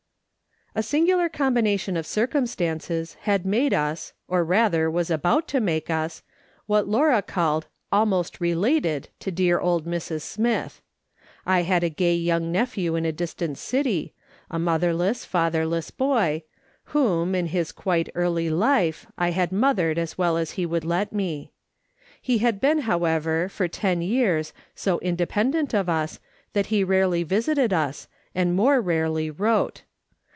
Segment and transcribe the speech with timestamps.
[0.73, 6.23] A singular combination of circumstances had made us, or rather was about to make us,
[6.65, 10.21] what Laura called" almost related" to dear old Mrs.
[10.21, 10.81] Smith.
[11.45, 14.13] I had a gay young nephew in a distant city,
[14.49, 16.43] a mother less, fatherless boy,
[16.93, 21.11] whom, in his quite early life, I had mothered as Avell as he would let
[21.11, 21.51] me.
[22.21, 26.21] He had been, however, for ten years so independent of us
[26.53, 29.83] that he rarely visited us, and more rarely wrote.